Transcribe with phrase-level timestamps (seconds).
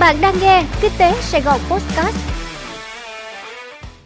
[0.00, 2.16] Bạn đang nghe Kinh tế Sài Gòn Podcast.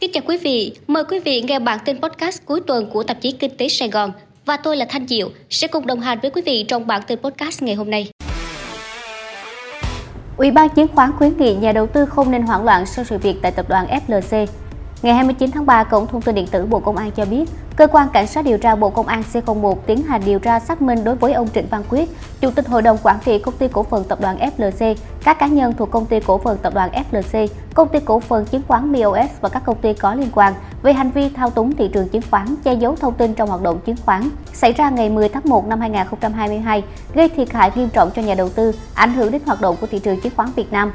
[0.00, 3.20] Kính chào quý vị, mời quý vị nghe bản tin podcast cuối tuần của tạp
[3.20, 4.12] chí Kinh tế Sài Gòn
[4.46, 7.18] và tôi là Thanh Diệu sẽ cùng đồng hành với quý vị trong bản tin
[7.18, 8.10] podcast ngày hôm nay.
[10.36, 13.18] Ủy ban chứng khoán khuyến nghị nhà đầu tư không nên hoảng loạn sau sự
[13.18, 14.46] việc tại tập đoàn FLC.
[15.02, 17.86] Ngày 29 tháng 3, Cổng Thông tin Điện tử Bộ Công an cho biết, Cơ
[17.86, 21.04] quan Cảnh sát điều tra Bộ Công an C01 tiến hành điều tra xác minh
[21.04, 22.10] đối với ông Trịnh Văn Quyết,
[22.40, 24.94] Chủ tịch Hội đồng Quản trị Công ty Cổ phần Tập đoàn FLC,
[25.24, 28.44] các cá nhân thuộc Công ty Cổ phần Tập đoàn FLC, Công ty Cổ phần
[28.44, 31.76] Chứng khoán BOS và các công ty có liên quan về hành vi thao túng
[31.76, 34.90] thị trường chứng khoán, che giấu thông tin trong hoạt động chứng khoán xảy ra
[34.90, 36.82] ngày 10 tháng 1 năm 2022,
[37.14, 39.86] gây thiệt hại nghiêm trọng cho nhà đầu tư, ảnh hưởng đến hoạt động của
[39.86, 40.92] thị trường chứng khoán Việt Nam.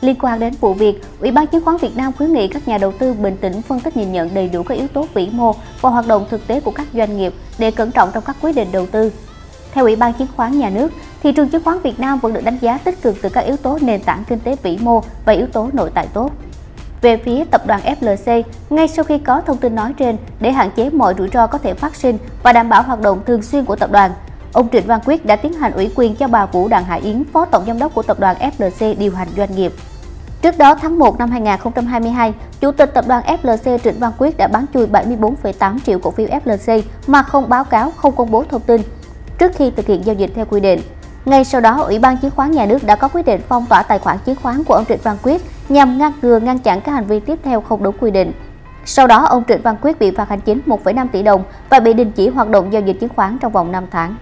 [0.00, 2.78] Liên quan đến vụ việc, Ủy ban chứng khoán Việt Nam khuyến nghị các nhà
[2.78, 5.54] đầu tư bình tĩnh phân tích nhìn nhận đầy đủ các yếu tố vĩ mô
[5.80, 8.52] và hoạt động thực tế của các doanh nghiệp để cẩn trọng trong các quyết
[8.52, 9.12] định đầu tư.
[9.72, 10.92] Theo Ủy ban chứng khoán nhà nước,
[11.22, 13.56] thị trường chứng khoán Việt Nam vẫn được đánh giá tích cực từ các yếu
[13.56, 16.30] tố nền tảng kinh tế vĩ mô và yếu tố nội tại tốt.
[17.00, 20.70] Về phía tập đoàn FLC, ngay sau khi có thông tin nói trên, để hạn
[20.76, 23.64] chế mọi rủi ro có thể phát sinh và đảm bảo hoạt động thường xuyên
[23.64, 24.10] của tập đoàn,
[24.52, 27.24] ông Trịnh Văn Quyết đã tiến hành ủy quyền cho bà Vũ Đặng Hải Yến,
[27.32, 29.72] Phó Tổng Giám đốc của tập đoàn FLC điều hành doanh nghiệp.
[30.42, 34.46] Trước đó, tháng 1 năm 2022, Chủ tịch tập đoàn FLC Trịnh Văn Quyết đã
[34.46, 38.62] bán chui 74,8 triệu cổ phiếu FLC mà không báo cáo, không công bố thông
[38.62, 38.82] tin
[39.38, 40.80] trước khi thực hiện giao dịch theo quy định.
[41.24, 43.82] Ngay sau đó, Ủy ban chứng khoán nhà nước đã có quyết định phong tỏa
[43.82, 46.92] tài khoản chứng khoán của ông Trịnh Văn Quyết nhằm ngăn ngừa ngăn chặn các
[46.92, 48.32] hành vi tiếp theo không đúng quy định.
[48.84, 51.92] Sau đó, ông Trịnh Văn Quyết bị phạt hành chính 1,5 tỷ đồng và bị
[51.92, 54.16] đình chỉ hoạt động giao dịch chứng khoán trong vòng 5 tháng.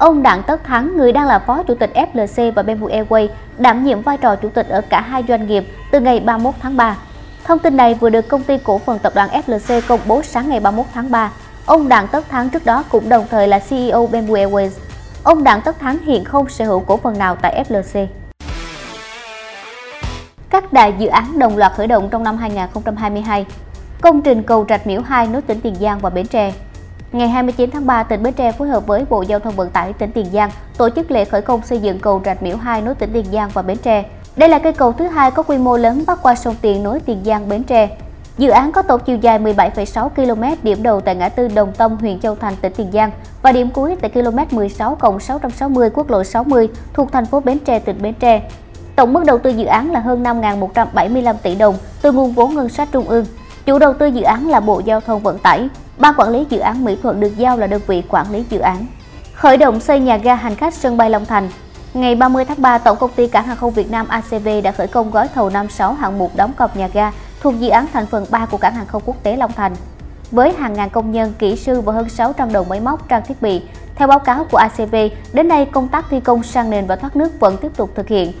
[0.00, 3.84] Ông Đặng Tất Thắng, người đang là phó chủ tịch FLC và Bamboo Airways, đảm
[3.84, 6.96] nhiệm vai trò chủ tịch ở cả hai doanh nghiệp từ ngày 31 tháng 3.
[7.44, 10.48] Thông tin này vừa được công ty cổ phần tập đoàn FLC công bố sáng
[10.48, 11.32] ngày 31 tháng 3.
[11.66, 14.70] Ông Đặng Tất Thắng trước đó cũng đồng thời là CEO Bamboo Airways.
[15.22, 18.06] Ông Đặng Tất Thắng hiện không sở hữu cổ phần nào tại FLC.
[20.50, 23.46] Các đại dự án đồng loạt khởi động trong năm 2022.
[24.00, 26.52] Công trình cầu Rạch Miễu 2 nối tỉnh Tiền Giang và Bến Tre
[27.12, 29.92] Ngày 29 tháng 3, tỉnh Bến Tre phối hợp với Bộ Giao thông Vận tải
[29.92, 32.94] tỉnh Tiền Giang tổ chức lễ khởi công xây dựng cầu Rạch Miễu 2 nối
[32.94, 34.04] tỉnh Tiền Giang và Bến Tre.
[34.36, 37.00] Đây là cây cầu thứ hai có quy mô lớn bắc qua sông Tiền nối
[37.00, 37.88] Tiền Giang Bến Tre.
[38.38, 41.96] Dự án có tổng chiều dài 17,6 km, điểm đầu tại ngã tư Đồng Tâm,
[41.96, 43.10] huyện Châu Thành, tỉnh Tiền Giang
[43.42, 47.78] và điểm cuối tại km 16 660 quốc lộ 60 thuộc thành phố Bến Tre,
[47.78, 48.42] tỉnh Bến Tre.
[48.96, 52.68] Tổng mức đầu tư dự án là hơn 5.175 tỷ đồng từ nguồn vốn ngân
[52.68, 53.24] sách trung ương.
[53.66, 55.68] Chủ đầu tư dự án là Bộ Giao thông Vận tải.
[55.98, 58.58] Ban quản lý dự án Mỹ Thuận được giao là đơn vị quản lý dự
[58.58, 58.86] án.
[59.34, 61.48] Khởi động xây nhà ga hành khách sân bay Long Thành.
[61.94, 64.86] Ngày 30 tháng 3, Tổng công ty Cảng hàng không Việt Nam ACV đã khởi
[64.86, 68.26] công gói thầu 56 hạng mục đóng cọc nhà ga thuộc dự án thành phần
[68.30, 69.72] 3 của Cảng hàng không quốc tế Long Thành.
[70.30, 73.42] Với hàng ngàn công nhân, kỹ sư và hơn 600 đầu máy móc, trang thiết
[73.42, 73.62] bị,
[73.94, 74.96] theo báo cáo của ACV,
[75.32, 78.08] đến nay công tác thi công sang nền và thoát nước vẫn tiếp tục thực
[78.08, 78.32] hiện.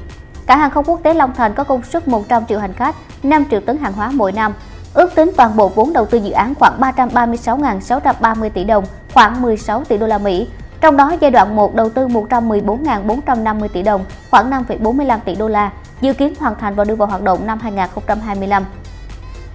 [0.46, 3.44] Cảng hàng không quốc tế Long Thành có công suất 100 triệu hành khách, 5
[3.50, 4.54] triệu tấn hàng hóa mỗi năm,
[4.94, 8.84] Ước tính toàn bộ vốn đầu tư dự án khoảng 336.630 tỷ đồng,
[9.14, 10.48] khoảng 16 tỷ đô la Mỹ.
[10.80, 15.70] Trong đó giai đoạn 1 đầu tư 114.450 tỷ đồng, khoảng 5,45 tỷ đô la,
[16.00, 18.64] dự kiến hoàn thành và đưa vào hoạt động năm 2025.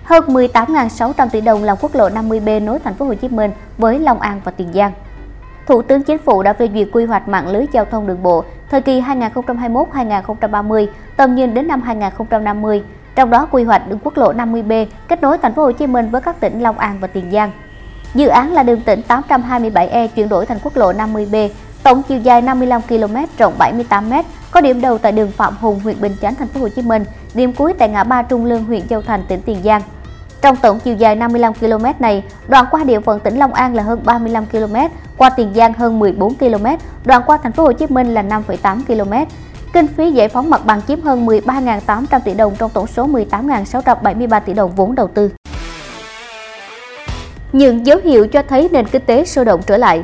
[0.04, 4.00] Hơn 18.600 tỷ đồng làm quốc lộ 50B nối thành phố Hồ Chí Minh với
[4.00, 4.92] Long An và Tiền Giang.
[5.68, 8.44] Thủ tướng Chính phủ đã phê duyệt quy hoạch mạng lưới giao thông đường bộ
[8.72, 10.88] thời kỳ 2021-2030,
[11.18, 12.84] tầm nhìn đến năm 2050
[13.16, 16.10] trong đó quy hoạch đường quốc lộ 50B kết nối thành phố Hồ Chí Minh
[16.10, 17.52] với các tỉnh Long An và Tiền Giang.
[18.14, 21.50] Dự án là đường tỉnh 827E chuyển đổi thành quốc lộ 50B,
[21.84, 24.14] tổng chiều dài 55 km, rộng 78 m,
[24.52, 27.06] có điểm đầu tại đường Phạm Hùng, huyện Bình Chánh, thành phố Hồ Chí Minh,
[27.34, 29.82] điểm cuối tại ngã ba Trung Lương, huyện Châu Thành, tỉnh Tiền Giang.
[30.42, 33.84] Trong tổng chiều dài 55 km này, đoạn qua địa phận tỉnh Long An là
[33.84, 34.76] hơn 35 km,
[35.18, 36.66] qua Tiền Giang hơn 14 km,
[37.06, 39.14] đoạn qua thành phố Hồ Chí Minh là 5,8 km,
[39.76, 44.40] Kinh phí giải phóng mặt bằng chiếm hơn 13.800 tỷ đồng trong tổng số 18.673
[44.40, 45.30] tỷ đồng vốn đầu tư.
[47.52, 50.04] Những dấu hiệu cho thấy nền kinh tế sôi động trở lại.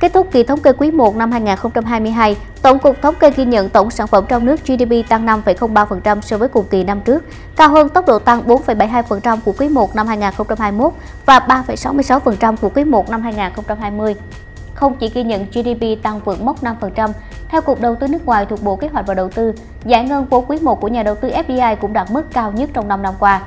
[0.00, 3.68] Kết thúc kỳ thống kê quý 1 năm 2022, Tổng cục Thống kê ghi nhận
[3.68, 7.24] tổng sản phẩm trong nước GDP tăng 5,03% so với cùng kỳ năm trước,
[7.56, 10.92] cao hơn tốc độ tăng 4,72% của quý 1 năm 2021
[11.26, 14.14] và 3,66% của quý 1 năm 2020.
[14.74, 17.10] Không chỉ ghi nhận GDP tăng vượt mốc 5%,
[17.48, 19.52] theo Cục Đầu tư nước ngoài thuộc Bộ Kế hoạch và Đầu tư,
[19.84, 22.70] giải ngân vốn quý 1 của nhà đầu tư FDI cũng đạt mức cao nhất
[22.72, 23.42] trong 5 năm qua.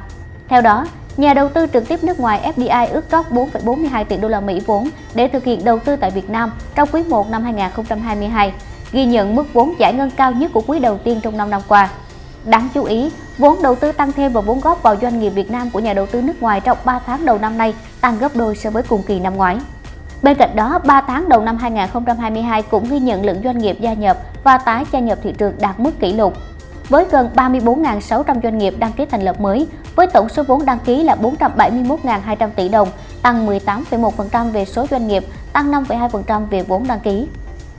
[0.47, 0.85] Theo đó,
[1.17, 4.61] nhà đầu tư trực tiếp nước ngoài FDI ước rót 4,42 tỷ đô la Mỹ
[4.65, 8.53] vốn để thực hiện đầu tư tại Việt Nam trong quý 1 năm 2022,
[8.91, 11.61] ghi nhận mức vốn giải ngân cao nhất của quý đầu tiên trong 5 năm
[11.67, 11.89] qua.
[12.45, 15.51] Đáng chú ý, vốn đầu tư tăng thêm và vốn góp vào doanh nghiệp Việt
[15.51, 18.35] Nam của nhà đầu tư nước ngoài trong 3 tháng đầu năm nay tăng gấp
[18.35, 19.57] đôi so với cùng kỳ năm ngoái.
[20.23, 23.93] Bên cạnh đó, 3 tháng đầu năm 2022 cũng ghi nhận lượng doanh nghiệp gia
[23.93, 26.33] nhập và tái gia nhập thị trường đạt mức kỷ lục.
[26.89, 30.79] với gần 34.600 doanh nghiệp đăng ký thành lập mới, với tổng số vốn đăng
[30.79, 32.87] ký là 471.200 tỷ đồng,
[33.21, 37.27] tăng 18,1% về số doanh nghiệp, tăng 5,2% về vốn đăng ký.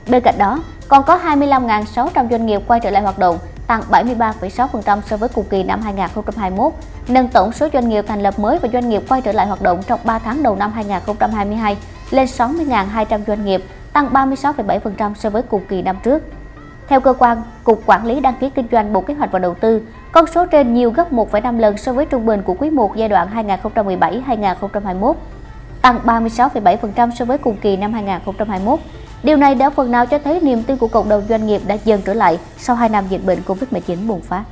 [0.09, 3.37] Bên cạnh đó, còn có 25.600 doanh nghiệp quay trở lại hoạt động,
[3.67, 6.73] tăng 73,6% so với cùng kỳ năm 2021,
[7.07, 9.61] nâng tổng số doanh nghiệp thành lập mới và doanh nghiệp quay trở lại hoạt
[9.61, 11.77] động trong 3 tháng đầu năm 2022
[12.11, 13.63] lên 60.200 doanh nghiệp,
[13.93, 16.23] tăng 36,7% so với cùng kỳ năm trước.
[16.87, 19.53] Theo cơ quan Cục Quản lý đăng ký kinh doanh Bộ Kế hoạch và Đầu
[19.53, 19.81] tư,
[20.11, 23.09] con số trên nhiều gấp 1,5 lần so với trung bình của quý 1 giai
[23.09, 25.13] đoạn 2017-2021,
[25.81, 28.79] tăng 36,7% so với cùng kỳ năm 2021.
[29.23, 31.77] Điều này đã phần nào cho thấy niềm tin của cộng đồng doanh nghiệp đã
[31.85, 34.43] dần trở lại sau 2 năm dịch bệnh Covid-19 bùng phát.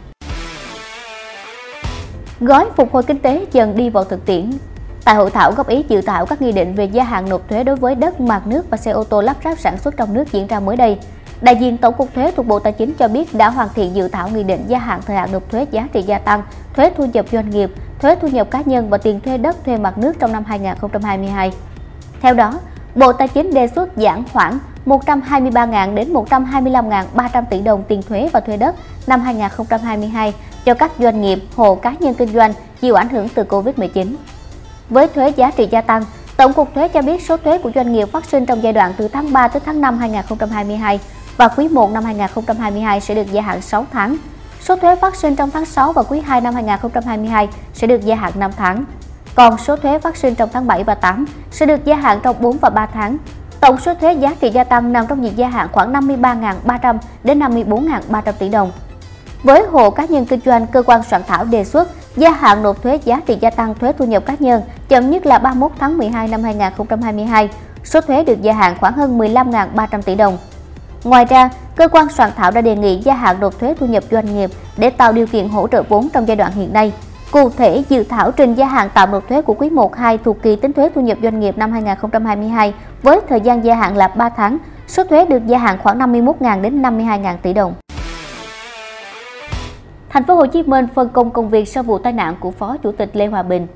[2.40, 4.52] Gói phục hồi kinh tế dần đi vào thực tiễn.
[5.06, 7.64] Tại hội thảo góp ý dự thảo các nghị định về gia hạn nộp thuế
[7.64, 10.32] đối với đất, mặt nước và xe ô tô lắp ráp sản xuất trong nước
[10.32, 10.98] diễn ra mới đây,
[11.42, 14.08] đại diện Tổng cục Thuế thuộc Bộ Tài chính cho biết đã hoàn thiện dự
[14.08, 16.44] thảo nghị định gia hạn thời hạn nộp thuế giá trị gia tăng,
[16.76, 19.78] thuế thu nhập doanh nghiệp, thuế thu nhập cá nhân và tiền thuê đất thuê
[19.78, 21.52] mặt nước trong năm 2022.
[22.22, 22.60] Theo đó,
[22.96, 28.40] Bộ Tài chính đề xuất giảm khoảng 123.000 đến 125.300 tỷ đồng tiền thuế và
[28.40, 28.76] thuê đất
[29.08, 30.34] năm 2022
[30.66, 34.16] cho các doanh nghiệp, hộ cá nhân kinh doanh chịu ảnh hưởng từ Covid-19.
[34.90, 36.04] Với thuế giá trị gia tăng,
[36.38, 38.94] Tổng cục Thuế cho biết số thuế của doanh nghiệp phát sinh trong giai đoạn
[38.98, 41.00] từ tháng 3 tới tháng 5 2022
[41.38, 44.18] và quý 1 năm 2022 sẽ được gia hạn 6 tháng.
[44.62, 48.16] Số thuế phát sinh trong tháng 6 và quý 2 năm 2022 sẽ được gia
[48.16, 48.86] hạn 5 tháng.
[49.36, 52.36] Còn số thuế phát sinh trong tháng 7 và 8 sẽ được gia hạn trong
[52.40, 53.18] 4 và 3 tháng.
[53.60, 57.40] Tổng số thuế giá trị gia tăng nằm trong diện gia hạn khoảng 53.300 đến
[57.40, 58.72] 54.300 tỷ đồng.
[59.44, 62.84] Với hộ cá nhân kinh doanh, cơ quan soạn thảo đề xuất gia hạn nộp
[62.84, 65.98] thuế giá trị gia tăng thuế thu nhập cá nhân chậm nhất là 31 tháng
[65.98, 67.50] 12 năm 2022.
[67.84, 70.38] Số thuế được gia hạn khoảng hơn 15.300 tỷ đồng.
[71.04, 74.04] Ngoài ra, cơ quan soạn thảo đã đề nghị gia hạn nộp thuế thu nhập
[74.12, 76.94] doanh nghiệp để tạo điều kiện hỗ trợ vốn trong giai đoạn hiện nay.
[77.32, 80.42] Cụ thể, dự thảo trình gia hạn tạm nộp thuế của quý 1 2 thuộc
[80.42, 82.74] kỳ tính thuế thu nhập doanh nghiệp năm 2022
[83.04, 84.58] với thời gian gia hạn là 3 tháng,
[84.88, 87.74] số thuế được gia hạn khoảng 51.000 đến 52.000 tỷ đồng.
[90.14, 92.78] Thành phố Hồ Chí Minh phân công công việc sau vụ tai nạn của Phó
[92.78, 93.68] Chủ tịch Lê Hòa Bình.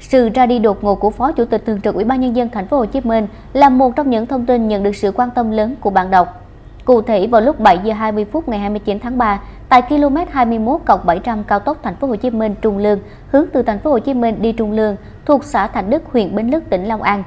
[0.00, 2.48] Sự ra đi đột ngột của Phó Chủ tịch Thường trực Ủy ban nhân dân
[2.48, 5.30] Thành phố Hồ Chí Minh là một trong những thông tin nhận được sự quan
[5.30, 6.46] tâm lớn của bạn đọc.
[6.84, 10.80] Cụ thể vào lúc 7 giờ 20 phút ngày 29 tháng 3, tại km 21
[11.04, 12.98] 700 cao tốc Thành phố Hồ Chí Minh Trung Lương,
[13.30, 16.34] hướng từ Thành phố Hồ Chí Minh đi Trung Lương, thuộc xã Thành Đức, huyện
[16.34, 17.22] Bến Lức, tỉnh Long An.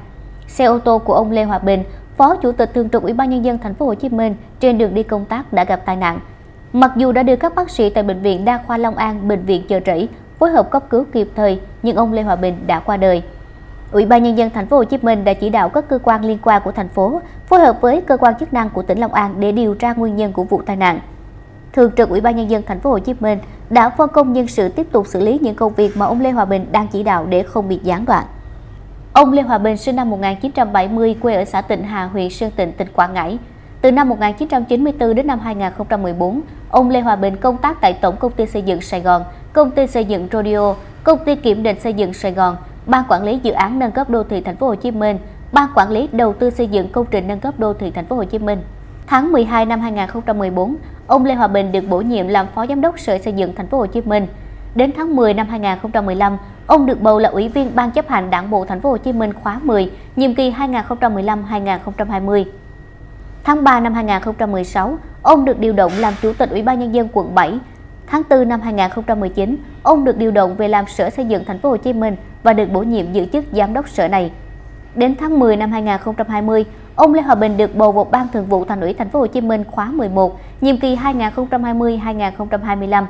[0.47, 1.83] Xe ô tô của ông Lê Hòa Bình,
[2.17, 4.77] Phó Chủ tịch Thường trực Ủy ban nhân dân Thành phố Hồ Chí Minh trên
[4.77, 6.19] đường đi công tác đã gặp tai nạn.
[6.75, 9.45] Mặc dù đã đưa các bác sĩ tại bệnh viện Đa khoa Long An, bệnh
[9.45, 12.79] viện Chợ Rẫy phối hợp cấp cứu kịp thời, nhưng ông Lê Hòa Bình đã
[12.79, 13.23] qua đời.
[13.91, 16.25] Ủy ban nhân dân thành phố Hồ Chí Minh đã chỉ đạo các cơ quan
[16.25, 19.13] liên quan của thành phố phối hợp với cơ quan chức năng của tỉnh Long
[19.13, 20.99] An để điều tra nguyên nhân của vụ tai nạn.
[21.73, 23.39] Thường trực Ủy ban nhân dân thành phố Hồ Chí Minh
[23.69, 26.31] đã phân công nhân sự tiếp tục xử lý những công việc mà ông Lê
[26.31, 28.25] Hòa Bình đang chỉ đạo để không bị gián đoạn.
[29.13, 32.71] Ông Lê Hòa Bình sinh năm 1970 quê ở xã Tịnh Hà, huyện Sơn Tịnh,
[32.71, 33.37] tỉnh Quảng Ngãi.
[33.81, 36.41] Từ năm 1994 đến năm 2014,
[36.75, 39.23] ông Lê Hòa Bình công tác tại Tổng công ty xây dựng Sài Gòn,
[39.53, 43.23] công ty xây dựng Rodeo, công ty kiểm định xây dựng Sài Gòn, Ban quản
[43.23, 45.17] lý dự án nâng cấp đô thị thành phố Hồ Chí Minh,
[45.51, 48.15] Ban quản lý đầu tư xây dựng công trình nâng cấp đô thị thành phố
[48.15, 48.61] Hồ Chí Minh.
[49.07, 50.75] Tháng 12 năm 2014,
[51.07, 53.67] ông Lê Hòa Bình được bổ nhiệm làm Phó Giám đốc Sở Xây dựng thành
[53.67, 54.27] phố Hồ Chí Minh.
[54.75, 58.49] Đến tháng 10 năm 2015, ông được bầu là Ủy viên Ban chấp hành Đảng
[58.49, 62.45] bộ thành phố Hồ Chí Minh khóa 10, nhiệm kỳ 2015-2020.
[63.43, 67.07] Tháng 3 năm 2016, ông được điều động làm Chủ tịch Ủy ban nhân dân
[67.13, 67.59] quận 7.
[68.07, 71.69] Tháng 4 năm 2019, ông được điều động về làm Sở Xây dựng thành phố
[71.69, 74.31] Hồ Chí Minh và được bổ nhiệm giữ chức giám đốc sở này.
[74.95, 76.65] Đến tháng 10 năm 2020,
[76.95, 79.27] ông Lê Hòa Bình được bầu vào Ban Thường vụ Thành ủy Thành phố Hồ
[79.27, 83.05] Chí Minh khóa 11, nhiệm kỳ 2020-2025.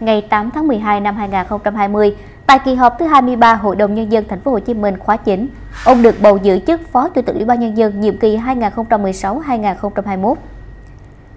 [0.00, 2.16] Ngày 8 tháng 12 năm 2020,
[2.46, 5.16] tại kỳ họp thứ 23 Hội đồng nhân dân Thành phố Hồ Chí Minh khóa
[5.16, 5.48] 9,
[5.84, 10.34] ông được bầu giữ chức Phó Chủ tịch Ủy ban nhân dân nhiệm kỳ 2016-2021.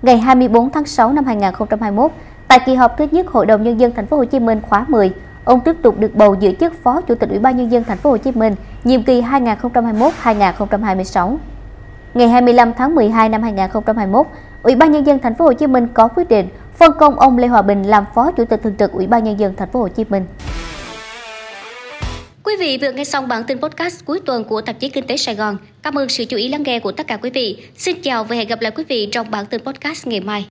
[0.04, 2.12] Ngày 24 tháng 6 năm 2021,
[2.48, 4.86] tại kỳ họp thứ nhất Hội đồng nhân dân Thành phố Hồ Chí Minh khóa
[4.88, 7.84] 10, ông tiếp tục được bầu giữ chức Phó Chủ tịch Ủy ban nhân dân
[7.84, 11.38] Thành phố Hồ Chí Minh nhiệm kỳ 2021-2026.
[12.14, 14.28] Ngày 25 tháng 12 năm 2021,
[14.64, 17.38] Ủy ban nhân dân Thành phố Hồ Chí Minh có quyết định phân công ông
[17.38, 19.80] Lê Hòa Bình làm Phó Chủ tịch thường trực Ủy ban nhân dân Thành phố
[19.80, 20.26] Hồ Chí Minh.
[22.64, 25.18] Quý vị vừa nghe xong bản tin podcast cuối tuần của tạp chí Kinh tế
[25.18, 25.58] Sài Gòn.
[25.82, 27.58] Cảm ơn sự chú ý lắng nghe của tất cả quý vị.
[27.78, 30.46] Xin chào và hẹn gặp lại quý vị trong bản tin podcast ngày mai.